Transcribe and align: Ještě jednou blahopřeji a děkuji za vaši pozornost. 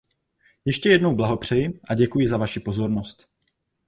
Ještě 0.65 0.89
jednou 0.89 1.15
blahopřeji 1.15 1.79
a 1.89 1.93
děkuji 1.95 2.27
za 2.27 2.37
vaši 2.37 2.59
pozornost. 2.59 3.27